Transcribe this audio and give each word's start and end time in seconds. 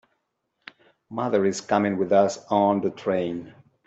Mother 1.11 1.45
is 1.45 1.61
coming 1.61 1.95
with 1.95 2.11
us 2.11 2.43
on 2.49 2.81
the 2.81 2.89
train. 2.89 3.53